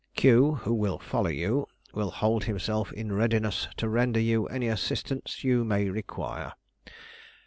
[0.15, 5.43] Q, who will follow you, will hold himself in readiness to render you any assistance
[5.43, 6.53] you may require.